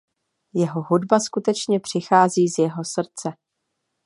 Jeho 0.55 0.83
hudba 0.83 1.19
skutečně 1.19 1.79
přichází 1.79 2.47
z 2.49 2.59
jeho 2.59 2.83
srdce. 2.85 3.33